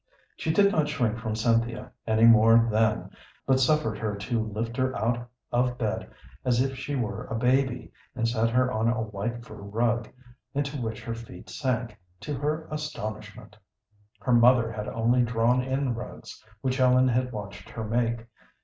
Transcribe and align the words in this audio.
She 0.35 0.51
did 0.51 0.71
not 0.71 0.89
shrink 0.89 1.19
from 1.19 1.35
Cynthia 1.35 1.91
any 2.07 2.23
more 2.23 2.67
then, 2.71 3.11
but 3.45 3.59
suffered 3.59 3.99
her 3.99 4.15
to 4.15 4.43
lift 4.47 4.75
her 4.77 4.95
out 4.97 5.29
of 5.51 5.77
bed 5.77 6.09
as 6.43 6.59
if 6.59 6.75
she 6.75 6.95
were 6.95 7.25
a 7.25 7.37
baby 7.37 7.91
and 8.15 8.27
set 8.27 8.49
her 8.49 8.71
on 8.71 8.87
a 8.87 8.99
white 8.99 9.45
fur 9.45 9.53
rug, 9.57 10.09
into 10.55 10.81
which 10.81 11.03
her 11.03 11.13
feet 11.13 11.51
sank, 11.51 11.95
to 12.21 12.33
her 12.33 12.67
astonishment. 12.71 13.55
Her 14.19 14.33
mother 14.33 14.71
had 14.71 14.87
only 14.87 15.21
drawn 15.21 15.61
in 15.61 15.93
rugs, 15.93 16.43
which 16.61 16.79
Ellen 16.79 17.07
had 17.09 17.31
watched 17.31 17.69
her 17.69 17.83
make. 17.83 18.25